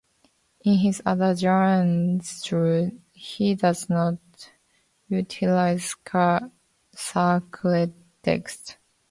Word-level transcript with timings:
In 0.61 0.79
his 0.79 0.99
other 1.05 1.35
genres, 1.35 2.41
though, 2.49 2.89
he 3.13 3.53
does 3.53 3.87
not 3.87 4.15
utilize 5.09 5.95
sacred 6.97 7.93
texts. 8.23 8.77